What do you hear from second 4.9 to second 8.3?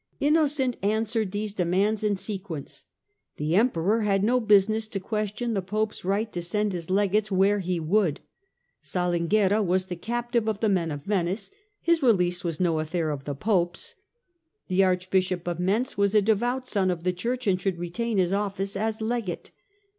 question the Pope's right to send his Legates where he would.